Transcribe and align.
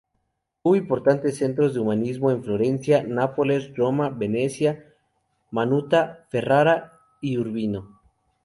Hubo 0.63 0.75
importantes 0.75 1.37
centros 1.37 1.75
de 1.75 1.79
humanismo 1.79 2.31
en 2.31 2.43
Florencia, 2.43 3.03
Nápoles, 3.07 3.71
Roma, 3.77 4.09
Venecia, 4.09 4.83
Mantua, 5.51 6.25
Ferrara 6.31 6.93
y 7.21 7.37
Urbino. 7.37 8.01